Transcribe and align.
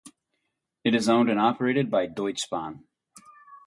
It 0.83 0.95
is 0.95 1.07
owned 1.07 1.29
and 1.29 1.39
operated 1.39 1.91
by 1.91 2.07
Deutsche 2.07 2.49
Bahn. 2.49 2.85